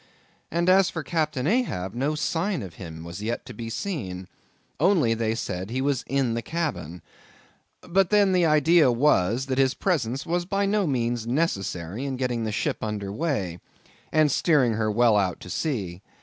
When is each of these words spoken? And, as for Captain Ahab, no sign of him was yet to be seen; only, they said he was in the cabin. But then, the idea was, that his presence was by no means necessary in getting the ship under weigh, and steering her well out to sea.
And, 0.49 0.67
as 0.67 0.89
for 0.89 1.03
Captain 1.03 1.45
Ahab, 1.45 1.93
no 1.93 2.15
sign 2.15 2.63
of 2.63 2.73
him 2.81 3.03
was 3.03 3.21
yet 3.21 3.45
to 3.45 3.53
be 3.53 3.69
seen; 3.69 4.27
only, 4.79 5.13
they 5.13 5.35
said 5.35 5.69
he 5.69 5.79
was 5.79 6.03
in 6.07 6.33
the 6.33 6.41
cabin. 6.41 7.03
But 7.81 8.09
then, 8.09 8.31
the 8.31 8.43
idea 8.47 8.91
was, 8.91 9.45
that 9.45 9.59
his 9.59 9.75
presence 9.75 10.25
was 10.25 10.43
by 10.45 10.65
no 10.65 10.87
means 10.87 11.27
necessary 11.27 12.05
in 12.05 12.17
getting 12.17 12.45
the 12.45 12.51
ship 12.51 12.77
under 12.83 13.11
weigh, 13.13 13.59
and 14.11 14.31
steering 14.31 14.73
her 14.73 14.89
well 14.89 15.15
out 15.15 15.39
to 15.41 15.51
sea. 15.51 16.01